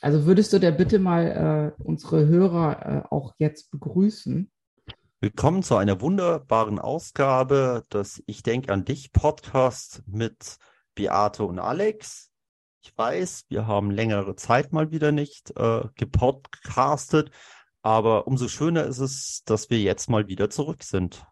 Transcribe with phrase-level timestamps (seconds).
[0.00, 4.48] Also würdest du der bitte mal äh, unsere Hörer äh, auch jetzt begrüßen?
[5.20, 10.58] Willkommen zu einer wunderbaren Ausgabe des Ich denke an dich Podcast mit
[10.94, 12.30] Beate und Alex.
[12.80, 17.32] Ich weiß, wir haben längere Zeit mal wieder nicht äh, gepodcastet,
[17.82, 21.26] aber umso schöner ist es, dass wir jetzt mal wieder zurück sind.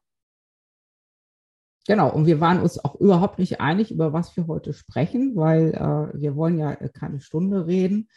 [1.87, 5.73] Genau, und wir waren uns auch überhaupt nicht einig, über was wir heute sprechen, weil
[5.73, 8.09] äh, wir wollen ja keine Stunde reden.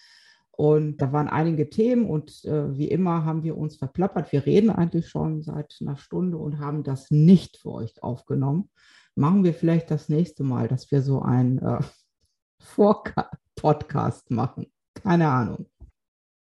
[0.60, 4.34] Und da waren einige Themen und äh, wie immer haben wir uns verplappert.
[4.34, 8.70] Wir reden eigentlich schon seit einer Stunde und haben das nicht für euch aufgenommen.
[9.16, 11.80] Machen wir vielleicht das nächste Mal, dass wir so einen äh,
[12.60, 14.70] Vor-Podcast machen.
[14.96, 15.70] Keine Ahnung.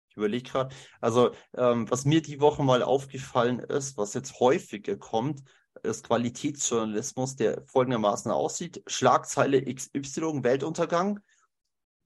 [0.09, 4.97] Ich überlege gerade, also ähm, was mir die Woche mal aufgefallen ist, was jetzt häufiger
[4.97, 5.43] kommt,
[5.81, 8.83] ist Qualitätsjournalismus, der folgendermaßen aussieht.
[8.85, 11.21] Schlagzeile XY, Weltuntergang.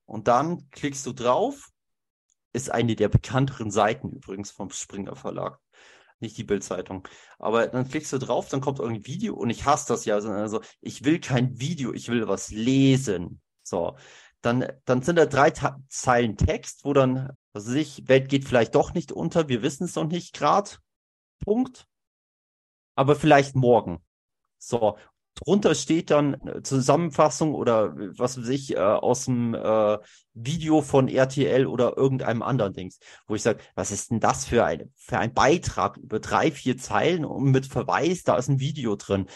[0.05, 1.72] Und dann klickst du drauf.
[2.53, 5.59] Ist eine der bekannteren Seiten übrigens vom Springer Verlag.
[6.19, 7.07] Nicht die Bildzeitung.
[7.39, 10.15] Aber dann klickst du drauf, dann kommt irgendein Video und ich hasse das ja.
[10.15, 13.41] Also ich will kein Video, ich will was lesen.
[13.63, 13.97] So.
[14.41, 18.45] Dann, dann sind da drei Ta Zeilen Text, wo dann, was weiß ich, Welt geht
[18.45, 20.71] vielleicht doch nicht unter, wir wissen es noch nicht gerade.
[21.43, 21.87] Punkt
[22.95, 24.03] aber vielleicht morgen.
[24.57, 24.97] So,
[25.35, 29.97] drunter steht dann Zusammenfassung oder was weiß ich, äh, aus dem äh,
[30.33, 34.65] Video von RTL oder irgendeinem anderen Dings, wo ich sage, was ist denn das für
[34.65, 38.95] ein, für ein Beitrag über drei, vier Zeilen und mit Verweis, da ist ein Video
[38.95, 39.27] drin.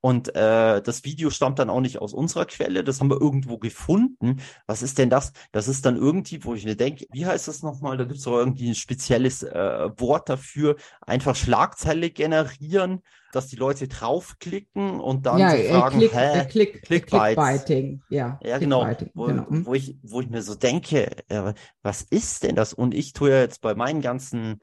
[0.00, 3.58] Und äh, das Video stammt dann auch nicht aus unserer Quelle, das haben wir irgendwo
[3.58, 4.40] gefunden.
[4.66, 5.32] Was ist denn das?
[5.52, 7.96] Das ist dann irgendwie, wo ich mir denke, wie heißt das nochmal?
[7.96, 10.76] Da gibt es doch irgendwie ein spezielles äh, Wort dafür.
[11.00, 13.02] Einfach Schlagzeile generieren,
[13.36, 16.40] dass die Leute draufklicken und dann ja, so fragen, Klick, hä?
[16.40, 17.36] äh, Klick, Clickbites.
[17.36, 18.40] Clickbiting, ja.
[18.42, 18.84] Ja, genau.
[18.84, 19.48] Clickbiting, Wo, genau.
[19.48, 19.66] Hm.
[19.66, 22.72] wo, ich, wo ich mir so denke, äh, was ist denn das?
[22.72, 24.60] Und ich tue ja jetzt bei meinen ganzen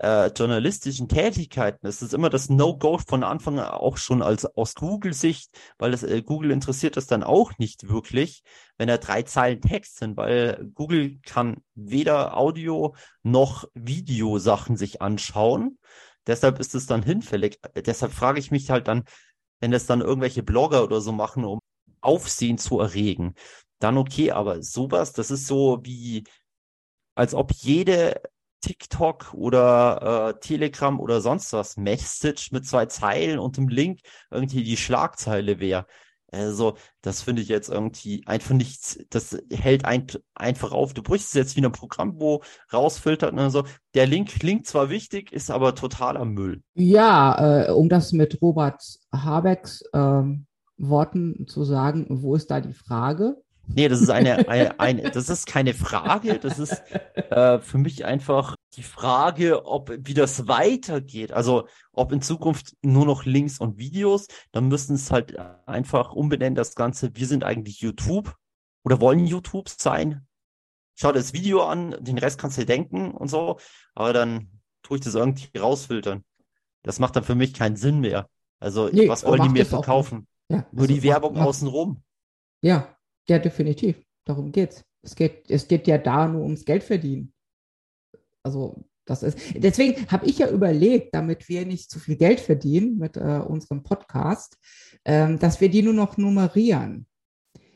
[0.00, 4.74] äh, journalistischen Tätigkeiten, es ist immer das No-Go von Anfang an auch schon als aus
[4.74, 8.42] Google-Sicht, weil das äh, Google interessiert das dann auch nicht wirklich,
[8.76, 15.78] wenn da drei Zeilen Text sind, weil Google kann weder Audio noch Videosachen sich anschauen.
[16.26, 17.60] Deshalb ist es dann hinfällig.
[17.74, 19.04] Deshalb frage ich mich halt dann,
[19.60, 21.60] wenn das dann irgendwelche Blogger oder so machen, um
[22.00, 23.34] Aufsehen zu erregen,
[23.78, 26.24] dann okay, aber sowas, das ist so wie,
[27.14, 28.20] als ob jede
[28.60, 34.64] TikTok oder äh, Telegram oder sonst was Message mit zwei Zeilen und dem Link irgendwie
[34.64, 35.86] die Schlagzeile wäre.
[36.34, 40.94] Also, das finde ich jetzt irgendwie einfach nichts, das hält ein, einfach auf.
[40.94, 43.64] Du brichst es jetzt wie ein Programm, wo rausfiltert und so.
[43.94, 46.62] Der Link klingt zwar wichtig, ist aber totaler Müll.
[46.74, 50.46] Ja, äh, um das mit Robert Habecks ähm,
[50.76, 53.36] Worten zu sagen, wo ist da die Frage?
[53.66, 56.82] Nee, das ist eine, eine, eine das ist keine Frage, das ist
[57.14, 61.32] äh, für mich einfach die Frage, ob wie das weitergeht.
[61.32, 66.54] Also ob in Zukunft nur noch Links und Videos, dann müssten es halt einfach umbenennen,
[66.54, 68.34] das Ganze, wir sind eigentlich YouTube
[68.84, 70.26] oder wollen YouTube sein.
[70.94, 73.58] Schau dir das Video an, den Rest kannst du dir denken und so,
[73.94, 76.24] aber dann tue ich das irgendwie rausfiltern.
[76.82, 78.28] Das macht dann für mich keinen Sinn mehr.
[78.60, 80.28] Also Nee, was wollen die mir verkaufen?
[80.48, 82.02] Ja, Nur also die Werbung außenrum.
[82.60, 82.94] Ja,
[83.28, 83.96] ja, definitiv.
[84.24, 84.84] Darum geht's.
[85.02, 87.32] Es geht, es geht ja da nur ums Geld verdienen.
[88.42, 92.96] Also das ist, deswegen habe ich ja überlegt, damit wir nicht zu viel Geld verdienen
[92.98, 94.56] mit äh, unserem Podcast,
[95.04, 97.06] ähm, dass wir die nur noch nummerieren.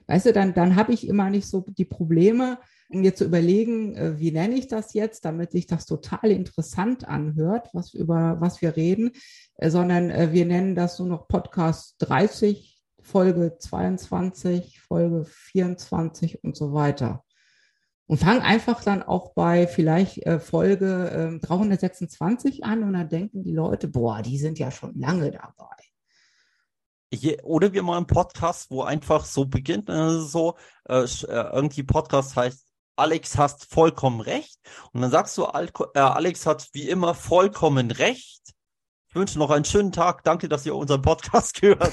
[0.07, 2.59] Weißt du, dann, dann habe ich immer nicht so die Probleme,
[2.89, 7.69] mir zu überlegen, äh, wie nenne ich das jetzt, damit sich das total interessant anhört,
[7.75, 9.11] was über was wir reden,
[9.57, 12.78] äh, sondern äh, wir nennen das nur noch Podcast 30,
[13.09, 17.25] Folge 22, Folge 24 und so weiter.
[18.07, 23.43] Und fang einfach dann auch bei vielleicht äh, Folge ähm, 326 an und dann denken
[23.43, 25.77] die Leute, boah, die sind ja schon lange dabei.
[27.11, 30.57] Je, oder wir machen einen Podcast, wo einfach so beginnt, äh, so
[30.89, 34.59] äh, äh, irgendwie Podcast heißt, Alex hast vollkommen recht.
[34.93, 38.43] Und dann sagst du, äh, Alex hat wie immer vollkommen recht.
[39.09, 40.25] Ich wünsche noch einen schönen Tag.
[40.25, 41.93] Danke, dass ihr unseren Podcast gehört.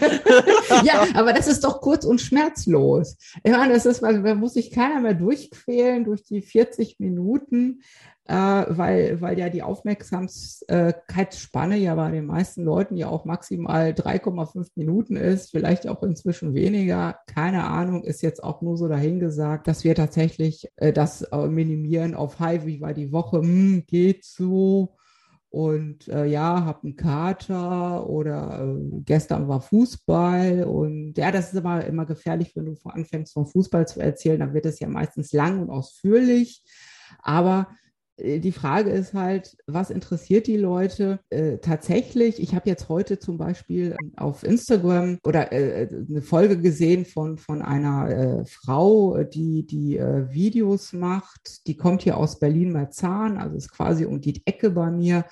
[0.84, 3.16] ja, aber das ist doch kurz und schmerzlos.
[3.42, 7.80] Ich meine, das ist, da muss sich keiner mehr durchquälen durch die 40 Minuten,
[8.28, 14.72] äh, weil, weil ja die Aufmerksamkeitsspanne ja bei den meisten Leuten ja auch maximal 3,5
[14.74, 17.20] Minuten ist, vielleicht auch inzwischen weniger.
[17.26, 22.14] Keine Ahnung, ist jetzt auch nur so dahingesagt, dass wir tatsächlich äh, das äh, minimieren
[22.14, 24.97] auf Hi, wie war die Woche, hm, geht so.
[25.50, 31.60] Und äh, ja, hab einen Kater oder äh, gestern war Fußball und ja, das ist
[31.60, 35.32] immer, immer gefährlich, wenn du anfängst vom Fußball zu erzählen, dann wird es ja meistens
[35.32, 36.62] lang und ausführlich,
[37.20, 37.68] aber
[38.20, 42.42] die Frage ist halt, was interessiert die Leute äh, tatsächlich?
[42.42, 47.62] Ich habe jetzt heute zum Beispiel auf Instagram oder äh, eine Folge gesehen von, von
[47.62, 51.66] einer äh, Frau, die die äh, Videos macht.
[51.68, 55.24] Die kommt hier aus Berlin-Marzahn, also ist quasi um die Ecke bei mir,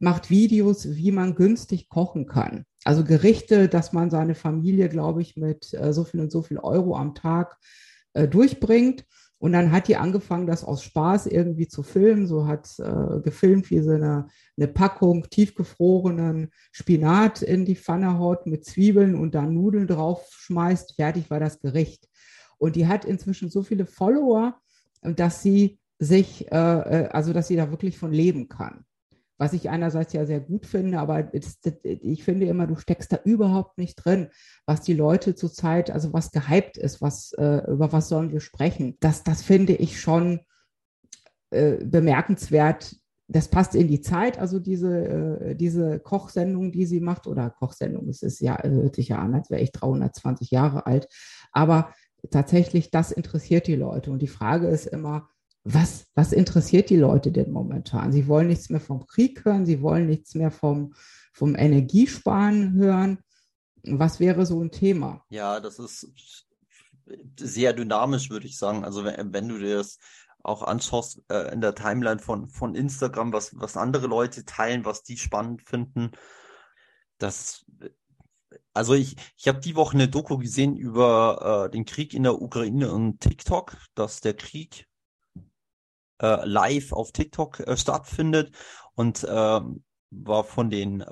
[0.00, 2.64] macht Videos, wie man günstig kochen kann.
[2.84, 6.58] Also Gerichte, dass man seine Familie, glaube ich, mit äh, so viel und so viel
[6.58, 7.58] Euro am Tag
[8.30, 9.06] durchbringt.
[9.44, 12.26] Und dann hat die angefangen, das aus Spaß irgendwie zu filmen.
[12.26, 18.46] So hat äh, gefilmt, wie sie eine, eine Packung tiefgefrorenen Spinat in die Pfanne haut
[18.46, 20.94] mit Zwiebeln und dann Nudeln drauf schmeißt.
[20.94, 22.08] Fertig war das Gericht.
[22.56, 24.54] Und die hat inzwischen so viele Follower,
[25.02, 28.86] dass sie sich, äh, äh also dass sie da wirklich von leben kann
[29.38, 31.32] was ich einerseits ja sehr gut finde, aber
[31.82, 34.28] ich finde immer, du steckst da überhaupt nicht drin,
[34.66, 38.96] was die Leute zurzeit, also was gehypt ist, was, äh, über was sollen wir sprechen.
[39.00, 40.40] Das, das finde ich schon
[41.50, 42.96] äh, bemerkenswert.
[43.26, 48.08] Das passt in die Zeit, also diese, äh, diese Kochsendung, die sie macht, oder Kochsendung,
[48.08, 51.08] es ist ja, hört sich ja an, als wäre ich 320 Jahre alt,
[51.50, 51.92] aber
[52.30, 54.10] tatsächlich, das interessiert die Leute.
[54.10, 55.28] Und die Frage ist immer,
[55.64, 58.12] was, was interessiert die Leute denn momentan?
[58.12, 60.94] Sie wollen nichts mehr vom Krieg hören, sie wollen nichts mehr vom,
[61.32, 63.18] vom Energiesparen hören.
[63.82, 65.24] Was wäre so ein Thema?
[65.30, 66.46] Ja, das ist
[67.38, 68.84] sehr dynamisch, würde ich sagen.
[68.84, 69.98] Also wenn, wenn du dir das
[70.42, 75.02] auch anschaust äh, in der Timeline von, von Instagram, was, was andere Leute teilen, was
[75.02, 76.10] die spannend finden,
[77.18, 77.64] das
[78.74, 82.42] also ich, ich habe die Woche eine Doku gesehen über äh, den Krieg in der
[82.42, 84.88] Ukraine und TikTok, dass der Krieg
[86.24, 88.54] äh, live auf TikTok äh, stattfindet
[88.94, 89.60] und äh,
[90.10, 91.04] war von den äh,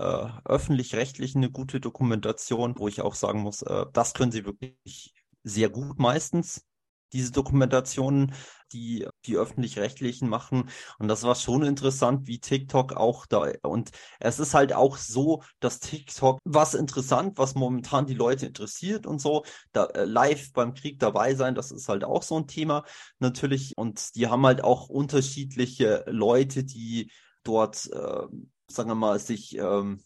[0.45, 5.69] öffentlich-rechtlichen eine gute Dokumentation, wo ich auch sagen muss, äh, das können sie wirklich sehr
[5.71, 6.65] gut meistens
[7.13, 8.35] diese Dokumentationen,
[8.73, 10.71] die die öffentlich-rechtlichen machen.
[10.99, 13.53] Und das war schon interessant, wie TikTok auch da.
[13.63, 19.07] Und es ist halt auch so, dass TikTok was interessant, was momentan die Leute interessiert
[19.07, 22.47] und so, da äh, live beim Krieg dabei sein, das ist halt auch so ein
[22.47, 22.85] Thema
[23.19, 23.73] natürlich.
[23.77, 27.11] Und die haben halt auch unterschiedliche Leute, die
[27.45, 28.27] dort, äh,
[28.69, 30.03] sagen wir mal, sich ähm,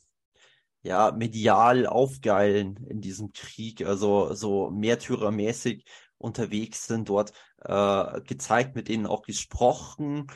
[0.83, 5.85] ja, medial aufgeilen in diesem Krieg, also so märtyrermäßig
[6.19, 7.33] unterwegs sind, dort
[7.65, 10.27] äh, gezeigt, mit denen auch gesprochen.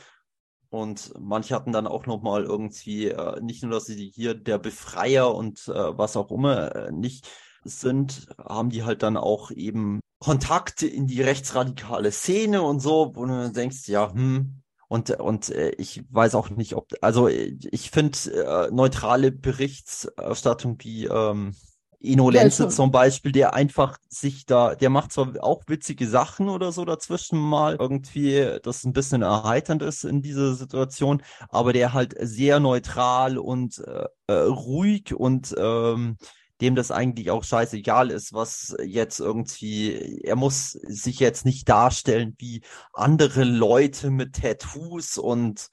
[0.69, 5.35] Und manche hatten dann auch nochmal irgendwie, äh, nicht nur, dass sie hier der Befreier
[5.35, 7.29] und äh, was auch immer äh, nicht
[7.65, 13.25] sind, haben die halt dann auch eben Kontakte in die rechtsradikale Szene und so, wo
[13.25, 18.19] du denkst, ja, hm, und, und äh, ich weiß auch nicht, ob, also ich finde
[18.33, 21.55] äh, neutrale Berichterstattung wie ähm,
[22.03, 26.49] Ino Lenze ja, zum Beispiel, der einfach sich da, der macht zwar auch witzige Sachen
[26.49, 31.93] oder so dazwischen mal, irgendwie, das ein bisschen erheiternd ist in dieser Situation, aber der
[31.93, 36.17] halt sehr neutral und äh, äh, ruhig und ähm,
[36.63, 42.35] dem das eigentlich auch scheißegal ist, was jetzt irgendwie, er muss sich jetzt nicht darstellen
[42.39, 42.63] wie
[42.95, 45.69] andere Leute mit Tattoos und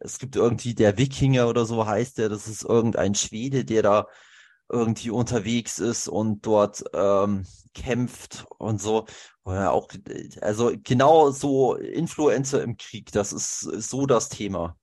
[0.00, 4.06] es gibt irgendwie der Wikinger oder so heißt der, das ist irgendein Schwede, der da
[4.70, 7.44] irgendwie unterwegs ist und dort ähm,
[7.74, 9.06] kämpft und so.
[9.44, 9.88] Oder auch,
[10.40, 14.76] also genau so Influencer im Krieg, das ist so das Thema.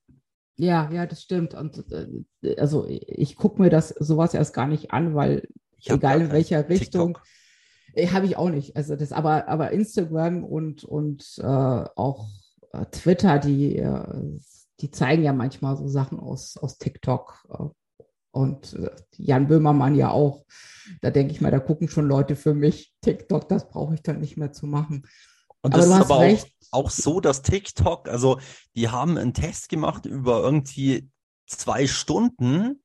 [0.56, 1.54] Ja, ja, das stimmt.
[1.54, 5.46] Und äh, also ich gucke mir das sowas erst gar nicht an, weil
[5.84, 7.18] egal in welcher Richtung,
[7.94, 8.76] äh, habe ich auch nicht.
[8.76, 12.28] Also das, aber, aber Instagram und, und äh, auch
[12.72, 14.38] äh, Twitter, die, äh,
[14.80, 17.46] die zeigen ja manchmal so Sachen aus, aus TikTok,
[18.36, 20.44] und äh, Jan Böhmermann ja auch.
[21.00, 22.92] Da denke ich mal, da gucken schon Leute für mich.
[23.00, 25.06] TikTok, das brauche ich dann nicht mehr zu machen.
[25.62, 28.38] Und aber das ist aber auch, auch so, dass TikTok, also
[28.76, 31.08] die haben einen Test gemacht über irgendwie
[31.46, 32.82] zwei Stunden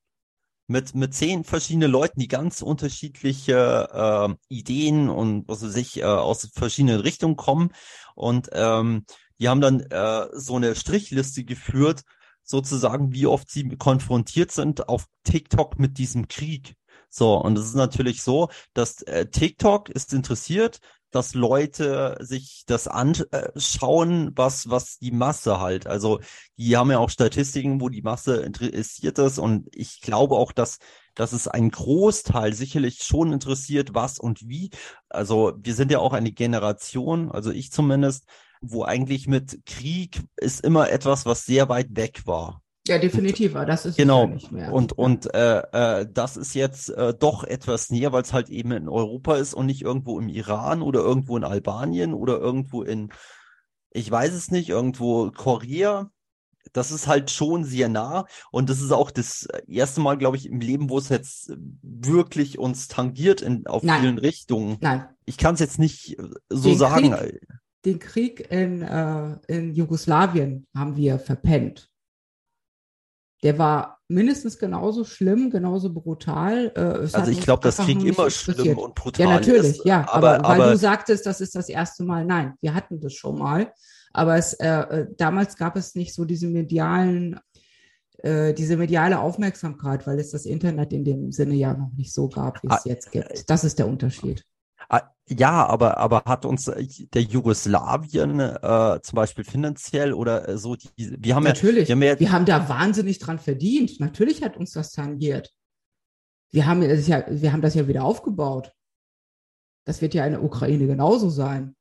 [0.68, 6.06] mit, mit zehn verschiedenen Leuten, die ganz unterschiedliche äh, Ideen und was weiß ich, äh,
[6.06, 7.72] aus verschiedenen Richtungen kommen.
[8.16, 9.06] Und ähm,
[9.40, 12.04] die haben dann äh, so eine Strichliste geführt,
[12.44, 16.76] sozusagen, wie oft sie konfrontiert sind auf TikTok mit diesem Krieg.
[17.10, 20.80] So, und es ist natürlich so, dass äh, TikTok ist interessiert,
[21.12, 25.86] dass Leute sich das anschauen, was, was die Masse halt.
[25.86, 26.22] Also,
[26.58, 29.38] die haben ja auch Statistiken, wo die Masse interessiert ist.
[29.38, 30.80] Und ich glaube auch, dass,
[31.14, 34.70] dass es ein Großteil sicherlich schon interessiert, was und wie.
[35.10, 38.26] Also, wir sind ja auch eine Generation, also ich zumindest,
[38.62, 42.62] wo eigentlich mit Krieg ist immer etwas, was sehr weit weg war.
[42.88, 44.22] Ja, definitiv, aber das ist Genau.
[44.22, 44.74] ja nicht mehr.
[44.74, 45.60] Und, und äh,
[46.02, 49.54] äh, das ist jetzt äh, doch etwas näher, weil es halt eben in Europa ist
[49.54, 53.12] und nicht irgendwo im Iran oder irgendwo in Albanien oder irgendwo in,
[53.92, 56.10] ich weiß es nicht, irgendwo Korea.
[56.74, 60.48] Das ist halt schon sehr nah und das ist auch das erste Mal, glaube ich,
[60.48, 61.52] im Leben, wo es jetzt
[61.82, 64.02] wirklich uns tangiert in, auf Nein.
[64.02, 64.78] vielen Richtungen.
[64.82, 67.12] Nein, Ich kann es jetzt nicht äh, so Den sagen.
[67.12, 67.42] Krieg-
[67.86, 71.90] den Krieg in, äh, in Jugoslawien haben wir verpennt.
[73.44, 76.72] Der war mindestens genauso schlimm, genauso brutal.
[76.76, 79.86] Äh, es Also ich glaube, einfach Krieg immer schlimm und brutal Ja, natürlich, ist.
[79.86, 80.08] ja.
[80.10, 82.24] Aber, aber, weil aber du sagtest, das ist das erste Mal.
[82.26, 83.74] Nein, wir hatten das schon mal.
[84.14, 87.40] Aber es, äh, äh, damals gab es nicht so diese medialen,
[88.20, 92.28] äh, diese mediale Aufmerksamkeit, weil es das Internet in dem Sinne ja noch nicht so
[92.30, 93.50] gab, wie es Ah, jetzt gibt.
[93.50, 94.46] Das ist der Unterschied.
[94.92, 100.58] Ah, Ja, aber, aber hat uns äh, der Jugoslawien äh, zum Beispiel finanziell oder äh,
[100.58, 101.88] so, die, wir haben ja, Natürlich.
[101.88, 104.00] wir haben ja, Wir haben da wahnsinnig dran verdient.
[104.02, 105.54] Natürlich hat uns das tangiert.
[106.52, 108.74] Wir haben, es ja, wir haben das ja wieder aufgebaut.
[109.86, 111.76] Das wird ja in der Ukraine genauso sein.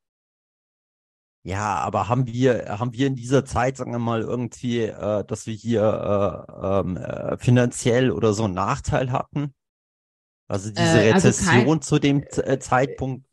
[1.43, 5.47] ja, aber haben wir, haben wir in dieser Zeit, sagen wir mal, irgendwie, äh, dass
[5.47, 9.53] wir hier äh, ähm, äh, finanziell oder so einen Nachteil hatten?
[10.51, 13.25] Also diese Äh, also Rezession kein- zu dem Z- äh, Zeitpunkt.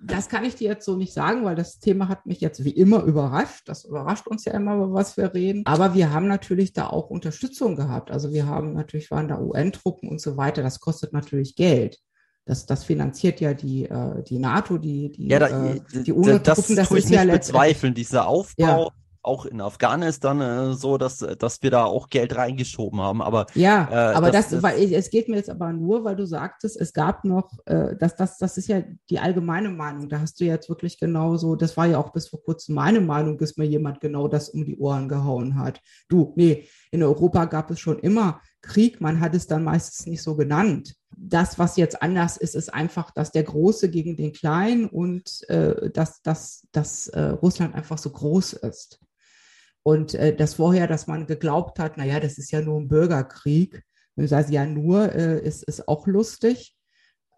[0.00, 2.70] Das kann ich dir jetzt so nicht sagen, weil das Thema hat mich jetzt wie
[2.70, 3.68] immer überrascht.
[3.68, 5.62] Das überrascht uns ja immer, über was wir reden.
[5.66, 8.10] Aber wir haben natürlich da auch Unterstützung gehabt.
[8.10, 10.62] Also wir haben natürlich, waren da UN-Truppen und so weiter.
[10.62, 11.98] Das kostet natürlich Geld.
[12.44, 16.74] Das, das finanziert ja die, äh, die NATO, die, die, Ja, da, äh, die UNO-Truppen.
[16.74, 18.88] das tue ich ist ja nicht bezweifeln, dieser Aufbau, Ja.
[19.22, 23.20] Auch in Afghanistan äh, so, dass, dass wir da auch Geld reingeschoben haben.
[23.22, 26.26] Aber Ja, Äh, aber das- das, weil es geht mir jetzt aber nur, weil du
[26.26, 30.08] sagtest, es gab noch, äh, das, das, das ist ja die allgemeine Meinung.
[30.08, 33.36] Da hast du jetzt wirklich genauso, das war ja auch bis vor kurzem meine Meinung,
[33.36, 35.80] bis mir jemand genau das um die Ohren gehauen hat.
[36.08, 40.22] Du, nee, in Europa gab es schon immer Krieg, man hat es dann meistens nicht
[40.22, 40.94] so genannt.
[41.16, 45.90] Das, was jetzt anders ist, ist einfach, dass der Große gegen den Kleinen und äh,
[45.90, 49.00] dass, dass, dass äh, Russland einfach so groß ist.
[49.88, 53.86] Und äh, das vorher, dass man geglaubt hat, naja, das ist ja nur ein Bürgerkrieg.
[54.16, 56.76] Und du sagst, ja, nur äh, ist, ist auch lustig.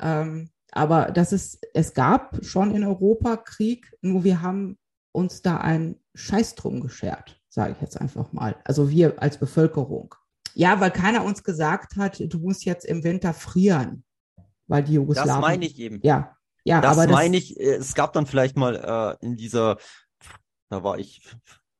[0.00, 4.78] Ähm, aber das ist, es gab schon in Europa Krieg, nur wir haben
[5.12, 8.56] uns da einen Scheiß drum geschert, sage ich jetzt einfach mal.
[8.64, 10.12] Also wir als Bevölkerung.
[10.54, 14.02] Ja, weil keiner uns gesagt hat, du musst jetzt im Winter frieren,
[14.66, 15.28] weil die Jugoslawen.
[15.28, 16.00] das meine ich eben.
[16.02, 18.74] Ja, ja, Das aber das, meine ich, äh, es gab dann vielleicht mal
[19.22, 19.76] äh, in dieser,
[20.68, 21.22] da war ich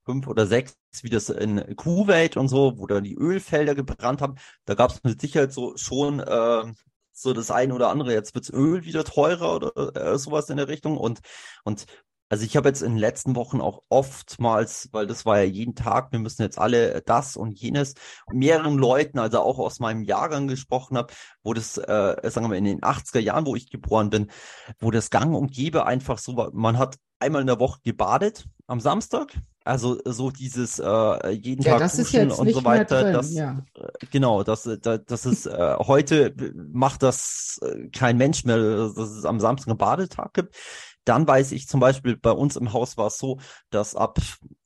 [0.04, 4.36] fünf oder sechs, wie das in Kuwait und so, wo dann die Ölfelder gebrannt haben,
[4.64, 6.72] da gab es mit Sicherheit so schon äh,
[7.12, 10.68] so das eine oder andere, jetzt wirds Öl wieder teurer oder äh, sowas in der
[10.68, 10.96] Richtung.
[10.96, 11.20] Und
[11.64, 11.86] und
[12.30, 15.74] also ich habe jetzt in den letzten Wochen auch oftmals, weil das war ja jeden
[15.74, 17.94] Tag, wir müssen jetzt alle das und jenes,
[18.32, 22.56] mehreren Leuten, also auch aus meinem Jahrgang gesprochen habe, wo das, äh, sagen wir mal,
[22.56, 24.30] in den 80er Jahren, wo ich geboren bin,
[24.78, 28.44] wo das Gang und Gäbe einfach so war, man hat einmal in der Woche gebadet
[28.68, 33.12] am Samstag, also so dieses äh, jeden ja, Tag das duschen und so weiter, drin,
[33.12, 33.62] das, ja.
[34.10, 36.34] Genau, das, das, das ist äh, heute
[36.72, 40.56] macht das äh, kein Mensch mehr, dass es am Samstag einen Badetag gibt.
[41.04, 43.38] Dann weiß ich zum Beispiel, bei uns im Haus war es so,
[43.70, 44.18] dass ab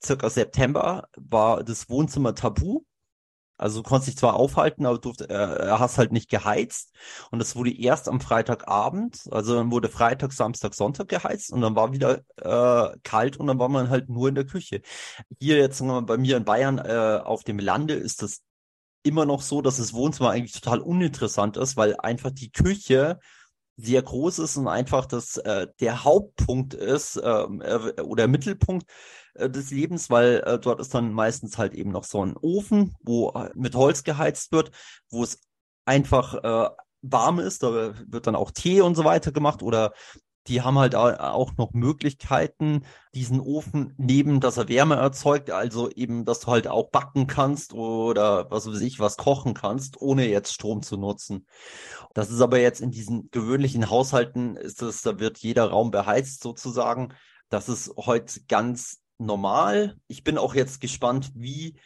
[0.04, 2.82] circa September war das Wohnzimmer tabu.
[3.56, 6.92] Also du konntest dich zwar aufhalten, aber du durft, äh, hast halt nicht geheizt.
[7.30, 11.76] Und das wurde erst am Freitagabend, also dann wurde Freitag, Samstag, Sonntag geheizt und dann
[11.76, 14.82] war wieder äh, kalt und dann war man halt nur in der Küche.
[15.40, 18.40] Hier jetzt bei mir in Bayern äh, auf dem Lande ist das
[19.04, 23.20] immer noch so, dass das Wohnzimmer eigentlich total uninteressant ist, weil einfach die Küche
[23.76, 28.88] sehr groß ist und einfach das äh, der Hauptpunkt ist ähm, äh, oder Mittelpunkt
[29.34, 32.94] äh, des Lebens, weil äh, dort ist dann meistens halt eben noch so ein Ofen,
[33.02, 34.70] wo äh, mit Holz geheizt wird,
[35.10, 35.40] wo es
[35.84, 36.70] einfach äh,
[37.02, 39.92] warm ist, da wird dann auch Tee und so weiter gemacht oder
[40.46, 42.84] die haben halt au- auch noch Möglichkeiten,
[43.14, 47.72] diesen Ofen neben, dass er Wärme erzeugt, also eben, dass du halt auch backen kannst
[47.74, 51.46] oder was weiß ich, was kochen kannst, ohne jetzt Strom zu nutzen.
[52.14, 56.42] Das ist aber jetzt in diesen gewöhnlichen Haushalten, ist es, da wird jeder Raum beheizt
[56.42, 57.14] sozusagen.
[57.48, 59.96] Das ist heute ganz normal.
[60.08, 61.78] Ich bin auch jetzt gespannt, wie,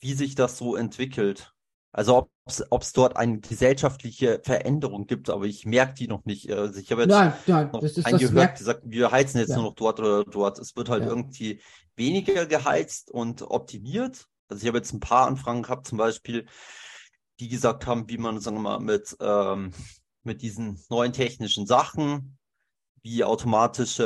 [0.00, 1.52] wie sich das so entwickelt.
[1.92, 2.28] Also
[2.70, 6.50] ob es dort eine gesellschaftliche Veränderung gibt, aber ich merke die noch nicht.
[6.52, 9.56] Also ich habe jetzt Nein, nein, noch das einen gehört, gesagt, wir heizen jetzt Ja.
[9.56, 10.58] nur noch dort oder dort.
[10.58, 11.08] Es wird halt Ja.
[11.08, 11.60] irgendwie
[11.96, 14.26] weniger geheizt und optimiert.
[14.48, 16.46] Also ich habe jetzt ein paar Anfragen gehabt, zum Beispiel,
[17.40, 19.72] die gesagt haben, wie man, sagen wir mal, mit, ähm,
[20.22, 22.38] mit diesen neuen technischen Sachen,
[23.02, 24.04] wie automatische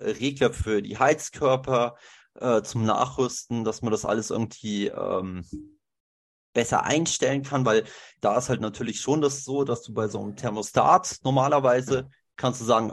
[0.00, 1.96] äh, Regler für die Heizkörper
[2.34, 5.44] äh, zum Nachrüsten, dass man das alles irgendwie ähm,
[6.52, 7.84] besser einstellen kann, weil
[8.20, 12.60] da ist halt natürlich schon das so, dass du bei so einem Thermostat normalerweise kannst
[12.60, 12.92] du sagen,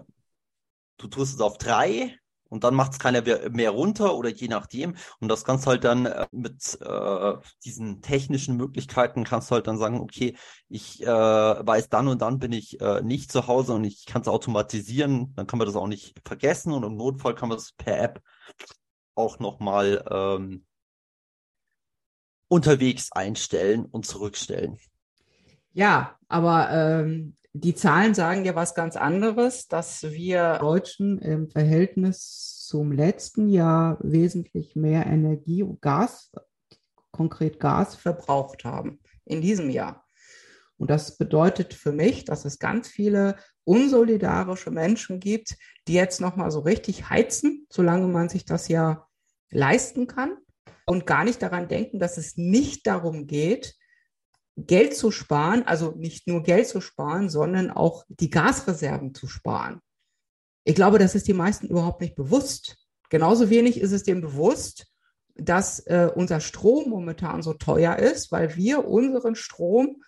[0.98, 2.18] du tust es auf drei
[2.50, 4.96] und dann macht es keiner mehr runter oder je nachdem.
[5.20, 9.78] Und das kannst halt dann äh, mit äh, diesen technischen Möglichkeiten kannst du halt dann
[9.78, 10.36] sagen, okay,
[10.68, 14.24] ich äh, weiß dann und dann bin ich äh, nicht zu Hause und ich kann
[14.24, 17.74] es automatisieren, dann kann man das auch nicht vergessen und im Notfall kann man es
[17.74, 18.22] per App
[19.16, 20.66] auch nochmal ähm,
[22.50, 24.78] unterwegs einstellen und zurückstellen.
[25.72, 32.66] Ja, aber ähm, die Zahlen sagen ja was ganz anderes, dass wir Deutschen im Verhältnis
[32.68, 36.32] zum letzten Jahr wesentlich mehr Energie und Gas,
[37.12, 40.06] konkret Gas, verbraucht haben in diesem Jahr.
[40.78, 46.52] Und das bedeutet für mich, dass es ganz viele unsolidarische Menschen gibt, die jetzt nochmal
[46.52, 49.08] so richtig heizen, solange man sich das ja
[49.52, 50.38] leisten kann
[50.86, 53.76] und gar nicht daran denken, dass es nicht darum geht,
[54.56, 59.80] Geld zu sparen, also nicht nur Geld zu sparen, sondern auch die Gasreserven zu sparen.
[60.66, 62.78] Ich glaube, das ist die meisten überhaupt nicht bewusst.
[63.10, 64.88] Genauso wenig ist es dem bewusst,
[65.36, 70.04] dass äh, unser Strom momentan so teuer ist, weil wir unseren Strom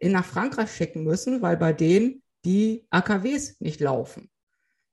[0.00, 4.30] in nach Frankreich schicken müssen, weil bei denen die AKWs nicht laufen.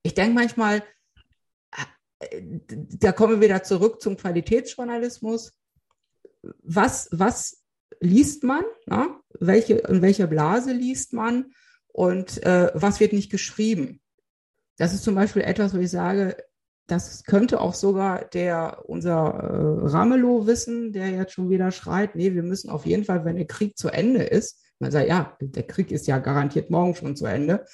[0.04, 0.84] Ich denke manchmal,
[3.00, 5.54] da kommen wir wieder zurück zum Qualitätsjournalismus.
[6.64, 7.64] Was, was
[8.00, 8.64] liest man?
[8.86, 9.20] Na?
[9.40, 11.52] Welche, in welcher Blase liest man?
[11.88, 14.02] Und äh, was wird nicht geschrieben?
[14.78, 16.38] Das ist zum Beispiel etwas, wo ich sage,
[16.88, 22.34] das könnte auch sogar der, unser äh, Ramelow wissen, der jetzt schon wieder schreit, nee,
[22.34, 25.64] wir müssen auf jeden Fall, wenn der Krieg zu Ende ist, man sagt, ja, der
[25.64, 27.66] Krieg ist ja garantiert morgen schon zu Ende,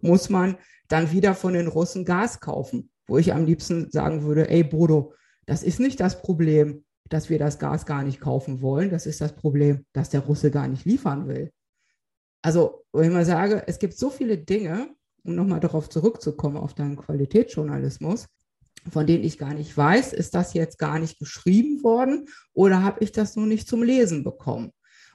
[0.00, 2.89] muss man dann wieder von den Russen Gas kaufen.
[3.10, 5.14] Wo ich am liebsten sagen würde, ey Bodo,
[5.44, 8.88] das ist nicht das Problem, dass wir das Gas gar nicht kaufen wollen.
[8.88, 11.50] Das ist das Problem, dass der Russe gar nicht liefern will.
[12.40, 16.74] Also, wenn ich mal sage, es gibt so viele Dinge, um nochmal darauf zurückzukommen, auf
[16.74, 18.26] deinen Qualitätsjournalismus,
[18.88, 23.02] von denen ich gar nicht weiß, ist das jetzt gar nicht geschrieben worden oder habe
[23.02, 24.70] ich das nur nicht zum Lesen bekommen?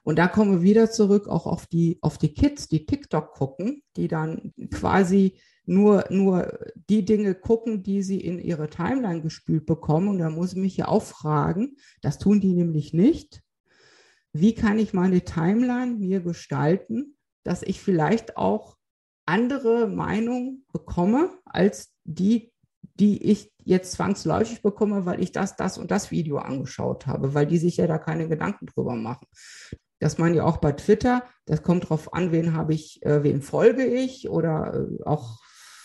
[0.06, 3.82] Und da kommen wir wieder zurück auch auf die, auf die Kids, die TikTok gucken,
[3.98, 10.10] die dann quasi nur, nur die Dinge gucken, die sie in ihre Timeline gespült bekommen.
[10.10, 13.42] Und da muss ich mich ja auch fragen, das tun die nämlich nicht.
[14.32, 18.78] Wie kann ich meine Timeline mir gestalten, dass ich vielleicht auch
[19.26, 22.54] andere Meinungen bekomme als die,
[22.94, 27.48] die ich jetzt zwangsläufig bekomme, weil ich das, das und das Video angeschaut habe, weil
[27.48, 29.26] die sich ja da keine Gedanken drüber machen.
[30.00, 33.42] Das man ja auch bei Twitter, das kommt drauf an, wen habe ich, äh, wem
[33.42, 35.40] folge ich oder äh, auch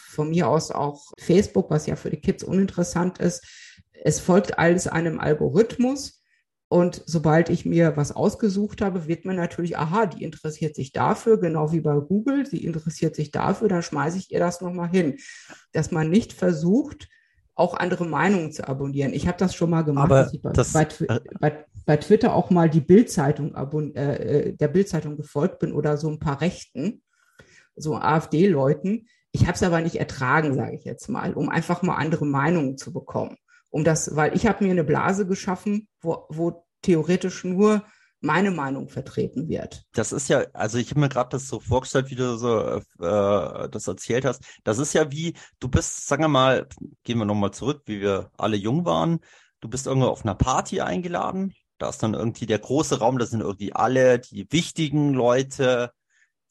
[0.09, 3.46] von mir aus auch Facebook, was ja für die Kids uninteressant ist.
[3.92, 6.20] Es folgt alles einem Algorithmus.
[6.73, 11.40] Und sobald ich mir was ausgesucht habe, wird mir natürlich, aha, die interessiert sich dafür,
[11.40, 15.18] genau wie bei Google, sie interessiert sich dafür, dann schmeiße ich ihr das nochmal hin.
[15.73, 17.09] Dass man nicht versucht,
[17.61, 19.12] auch andere Meinungen zu abonnieren.
[19.12, 20.88] Ich habe das schon mal gemacht, Aber dass ich bei, das, bei,
[21.38, 26.09] bei, bei, Twitter auch mal die Bildzeitung äh, äh, der Bildzeitung gefolgt bin oder so
[26.09, 27.03] ein paar Rechten,
[27.77, 31.96] so AfD-Leuten, ich habe es aber nicht ertragen, sage ich jetzt mal, um einfach mal
[31.96, 33.37] andere Meinungen zu bekommen.
[33.68, 37.85] Um das, weil ich habe mir eine Blase geschaffen, wo, wo theoretisch nur
[38.20, 39.85] meine Meinung vertreten wird.
[39.92, 43.68] Das ist ja, also ich habe mir gerade das so vorgestellt, wie du so äh,
[43.70, 44.42] das erzählt hast.
[44.62, 46.68] Das ist ja wie, du bist, sagen wir mal,
[47.02, 49.20] gehen wir nochmal zurück, wie wir alle jung waren.
[49.61, 51.54] Du bist irgendwo auf einer Party eingeladen.
[51.78, 55.92] Da ist dann irgendwie der große Raum, da sind irgendwie alle die wichtigen Leute,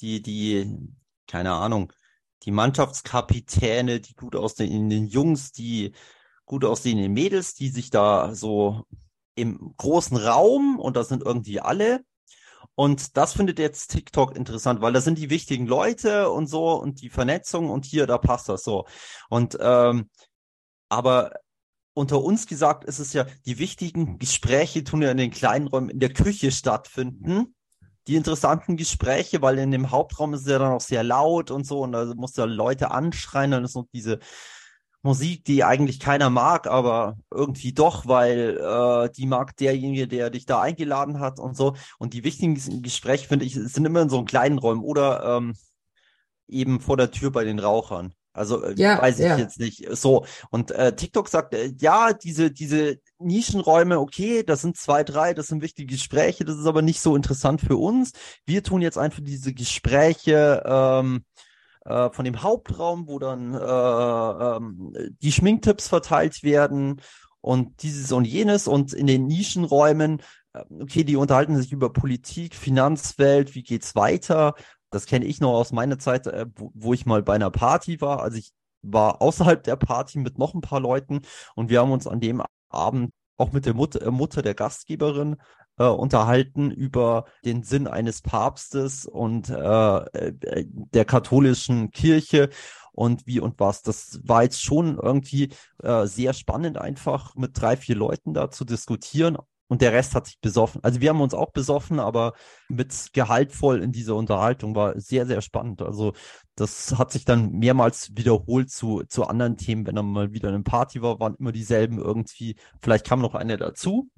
[0.01, 0.75] die, die,
[1.27, 1.93] keine Ahnung,
[2.43, 5.93] die Mannschaftskapitäne, die gut aussehenden Jungs, die
[6.45, 8.86] gut aussehenden Mädels, die sich da so
[9.39, 12.02] im großen Raum und da sind irgendwie alle.
[12.75, 17.02] Und das findet jetzt TikTok interessant, weil da sind die wichtigen Leute und so und
[17.02, 18.86] die Vernetzung und hier, da passt das so.
[19.30, 20.10] Und ähm,
[20.89, 21.34] aber
[21.93, 25.89] unter uns gesagt ist es ja, die wichtigen Gespräche tun ja in den kleinen Räumen
[25.89, 27.54] in der Küche stattfinden
[28.10, 31.67] die interessanten Gespräche, weil in dem Hauptraum ist es ja dann auch sehr laut und
[31.67, 34.17] so und da muss ja Leute anschreien, dann ist noch diese
[35.02, 40.46] Musik, die eigentlich keiner mag, aber irgendwie doch, weil äh, die mag derjenige, der dich
[40.46, 41.76] da eingeladen hat und so.
[42.00, 45.56] Und die wichtigen Gespräche, finde ich, sind immer in so einem kleinen Räumen oder ähm,
[46.48, 48.14] eben vor der Tür bei den Rauchern.
[48.34, 49.38] Also äh, ja, weiß ich ja.
[49.38, 49.86] jetzt nicht.
[49.92, 50.26] So.
[50.50, 55.48] Und äh, TikTok sagt, äh, ja, diese, diese Nischenräume, okay, das sind zwei, drei, das
[55.48, 58.12] sind wichtige Gespräche, das ist aber nicht so interessant für uns.
[58.46, 61.24] Wir tun jetzt einfach diese Gespräche ähm,
[61.86, 67.02] äh, von dem Hauptraum, wo dann äh, ähm, die Schminktipps verteilt werden
[67.42, 70.22] und dieses und jenes und in den Nischenräumen,
[70.54, 74.56] äh, okay, die unterhalten sich über Politik, Finanzwelt, wie geht's weiter?
[74.92, 78.02] Das kenne ich noch aus meiner Zeit, äh, wo, wo ich mal bei einer Party
[78.02, 78.22] war.
[78.22, 81.22] Also ich war außerhalb der Party mit noch ein paar Leuten
[81.56, 85.38] und wir haben uns an dem Abend auch mit der Mutter, äh, Mutter der Gastgeberin
[85.80, 90.34] äh, unterhalten über den Sinn eines Papstes und äh, äh,
[90.68, 92.50] der katholischen Kirche
[92.92, 93.82] und wie und was.
[93.82, 95.50] Das war jetzt schon irgendwie
[95.82, 99.38] äh, sehr spannend, einfach mit drei, vier Leuten da zu diskutieren.
[99.72, 100.84] Und der Rest hat sich besoffen.
[100.84, 102.34] Also wir haben uns auch besoffen, aber
[102.70, 105.84] mit gehaltvoll in dieser Unterhaltung war sehr, sehr spannend.
[105.84, 106.13] Also
[106.56, 109.86] das hat sich dann mehrmals wiederholt zu, zu anderen Themen.
[109.86, 112.56] Wenn er mal wieder eine Party war, waren immer dieselben irgendwie.
[112.82, 114.10] Vielleicht kam noch eine dazu.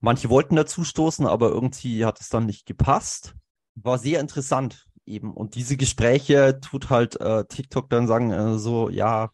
[0.00, 3.34] Manche wollten dazu stoßen, aber irgendwie hat es dann nicht gepasst.
[3.74, 5.34] War sehr interessant eben.
[5.34, 9.30] Und diese Gespräche tut halt äh, TikTok dann sagen, äh, so, ja,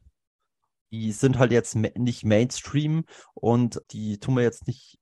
[0.91, 4.99] die sind halt jetzt nicht Mainstream und die tun wir jetzt nicht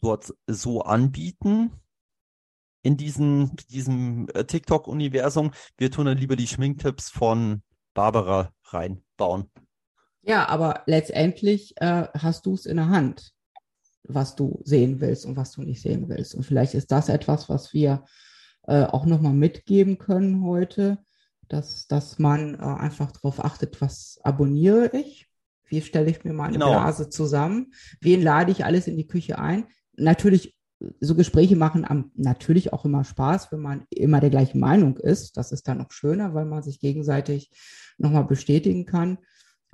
[0.00, 1.72] dort so anbieten
[2.82, 5.52] in diesen, diesem äh, TikTok-Universum.
[5.76, 7.62] Wir tun dann lieber die Schminktipps von
[7.94, 9.50] Barbara reinbauen.
[10.22, 13.32] Ja, aber letztendlich äh, hast du es in der Hand,
[14.04, 16.34] was du sehen willst und was du nicht sehen willst.
[16.34, 18.04] Und vielleicht ist das etwas, was wir
[18.66, 20.98] äh, auch nochmal mitgeben können heute,
[21.48, 25.28] dass, dass man äh, einfach darauf achtet, was abonniere ich,
[25.66, 26.70] wie stelle ich mir meine genau.
[26.70, 29.66] Blase zusammen, wen lade ich alles in die Küche ein.
[29.96, 30.56] Natürlich,
[31.00, 35.36] so Gespräche machen am, natürlich auch immer Spaß, wenn man immer der gleichen Meinung ist.
[35.36, 37.50] Das ist dann noch schöner, weil man sich gegenseitig
[37.98, 39.18] nochmal bestätigen kann.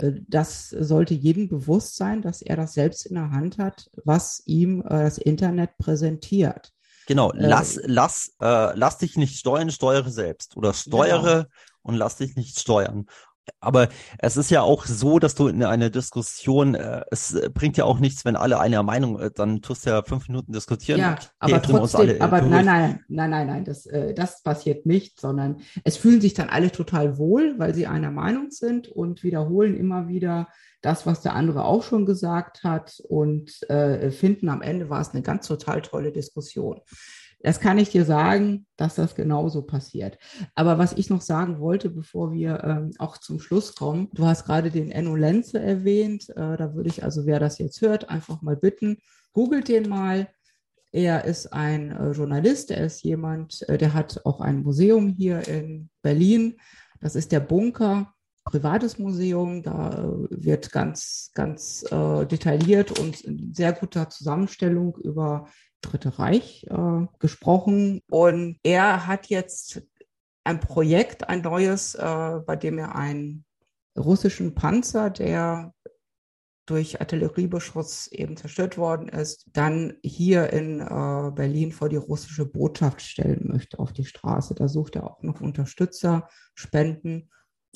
[0.01, 4.43] Äh, das sollte jedem bewusst sein, dass er das selbst in der Hand hat, was
[4.47, 6.73] ihm äh, das Internet präsentiert.
[7.07, 10.57] Genau, äh, lass, lass, äh, lass dich nicht steuern, steuere selbst.
[10.57, 11.55] Oder steuere genau.
[11.83, 13.07] und lass dich nicht steuern.
[13.61, 17.85] Aber es ist ja auch so, dass du in einer Diskussion, äh, es bringt ja
[17.85, 21.01] auch nichts, wenn alle einer Meinung, äh, dann tust du ja fünf Minuten diskutieren.
[21.01, 25.21] Ja, aber trotzdem, alle, aber nein, nein, nein, nein, nein, das, äh, das passiert nicht,
[25.21, 29.77] sondern es fühlen sich dann alle total wohl, weil sie einer Meinung sind und wiederholen
[29.77, 30.49] immer wieder
[30.81, 35.11] das, was der andere auch schon gesagt hat und äh, finden am Ende war es
[35.11, 36.81] eine ganz total tolle Diskussion.
[37.45, 40.17] Das kann ich dir sagen, dass das genauso passiert.
[40.55, 44.47] Aber was ich noch sagen wollte, bevor wir ähm, auch zum Schluss kommen, du hast
[44.47, 46.31] gerade den Enno Lenze erwähnt.
[46.31, 48.97] Äh, da würde ich also, wer das jetzt hört, einfach mal bitten,
[49.35, 50.29] googelt den mal.
[50.91, 55.47] Er ist ein äh, Journalist, er ist jemand, äh, der hat auch ein Museum hier
[55.47, 56.57] in Berlin.
[57.03, 59.63] Das ist der Bunker, privates Museum.
[59.63, 65.47] Da äh, wird ganz, ganz äh, detailliert und in sehr guter Zusammenstellung über
[65.85, 68.01] Dritte Reich äh, gesprochen.
[68.11, 69.83] Und er hat jetzt
[70.45, 73.45] ein Projekt, ein neues, äh, bei dem er einen
[73.97, 75.73] russischen Panzer, der
[76.67, 83.03] durch Artilleriebeschuss eben zerstört worden ist, dann hier in äh, Berlin vor die russische Botschaft
[83.03, 84.55] stellen möchte auf die Straße.
[84.55, 87.31] Da sucht er auch noch Unterstützer, Spenden.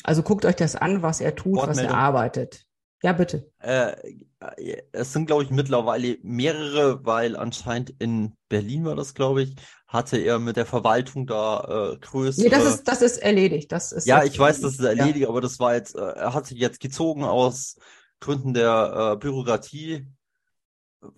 [0.04, 2.64] Also guckt euch das an, was er tut, was er arbeitet.
[3.02, 3.50] Ja, bitte.
[3.60, 3.94] Äh,
[4.92, 9.54] es sind, glaube ich, mittlerweile mehrere, weil anscheinend in Berlin war das, glaube ich,
[9.86, 12.44] hatte er mit der Verwaltung da äh, größere.
[12.44, 13.70] Nee, das ist, das ist erledigt.
[13.70, 15.28] Das ist ja, ich weiß, das ist erledigt, ja.
[15.28, 17.76] aber das war jetzt, äh, er hat sich jetzt gezogen aus
[18.20, 20.08] Gründen der äh, Bürokratie.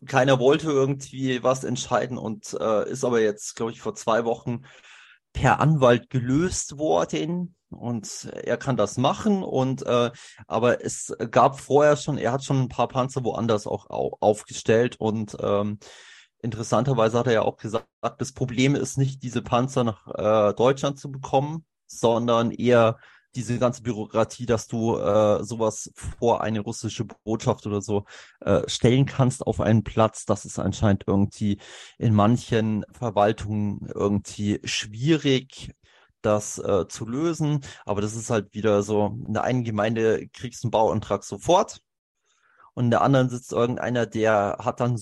[0.07, 4.67] Keiner wollte irgendwie was entscheiden und äh, ist aber jetzt, glaube ich, vor zwei Wochen
[5.33, 10.11] per Anwalt gelöst worden und er kann das machen und äh,
[10.47, 14.97] aber es gab vorher schon, er hat schon ein paar Panzer woanders auch au aufgestellt
[14.99, 15.79] und ähm,
[16.43, 17.87] interessanterweise hat er ja auch gesagt,
[18.19, 20.07] das Problem ist nicht diese Panzer nach
[20.51, 22.99] äh, Deutschland zu bekommen, sondern eher
[23.35, 28.05] diese ganze Bürokratie, dass du äh, sowas vor eine russische Botschaft oder so
[28.41, 31.59] äh, stellen kannst auf einen Platz, das ist anscheinend irgendwie
[31.99, 35.73] in manchen Verwaltungen irgendwie schwierig
[36.23, 37.61] das äh, zu lösen.
[37.85, 41.81] Aber das ist halt wieder so, in der einen Gemeinde kriegst du einen Bauantrag sofort
[42.75, 44.99] und in der anderen sitzt irgendeiner, der hat dann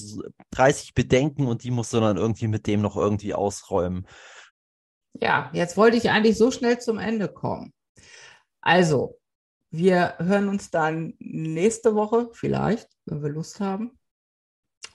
[0.50, 4.06] 30 Bedenken und die musst du dann irgendwie mit dem noch irgendwie ausräumen.
[5.14, 7.72] Ja, jetzt wollte ich eigentlich so schnell zum Ende kommen.
[8.60, 9.18] Also,
[9.70, 13.98] wir hören uns dann nächste Woche vielleicht, wenn wir Lust haben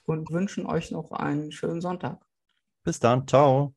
[0.05, 2.19] und wünschen euch noch einen schönen Sonntag.
[2.83, 3.73] Bis dann, ciao.